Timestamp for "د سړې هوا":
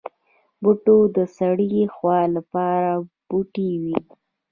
1.15-2.19